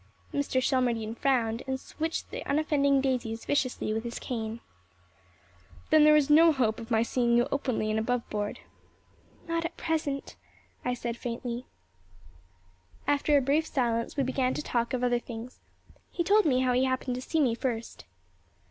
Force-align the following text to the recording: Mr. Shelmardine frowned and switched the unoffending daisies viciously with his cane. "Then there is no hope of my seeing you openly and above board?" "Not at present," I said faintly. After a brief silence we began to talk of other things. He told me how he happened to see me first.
Mr. 0.33 0.59
Shelmardine 0.59 1.13
frowned 1.15 1.61
and 1.67 1.79
switched 1.79 2.31
the 2.31 2.43
unoffending 2.47 3.01
daisies 3.01 3.45
viciously 3.45 3.93
with 3.93 4.03
his 4.03 4.17
cane. 4.17 4.59
"Then 5.91 6.05
there 6.05 6.15
is 6.15 6.27
no 6.27 6.51
hope 6.51 6.79
of 6.79 6.89
my 6.89 7.03
seeing 7.03 7.37
you 7.37 7.47
openly 7.51 7.91
and 7.91 7.99
above 7.99 8.27
board?" 8.27 8.61
"Not 9.47 9.63
at 9.63 9.77
present," 9.77 10.37
I 10.83 10.95
said 10.95 11.17
faintly. 11.17 11.67
After 13.05 13.37
a 13.37 13.41
brief 13.41 13.67
silence 13.67 14.17
we 14.17 14.23
began 14.23 14.55
to 14.55 14.63
talk 14.63 14.95
of 14.95 15.03
other 15.03 15.19
things. 15.19 15.59
He 16.09 16.23
told 16.23 16.45
me 16.45 16.61
how 16.61 16.73
he 16.73 16.85
happened 16.85 17.13
to 17.17 17.21
see 17.21 17.39
me 17.39 17.53
first. 17.53 18.05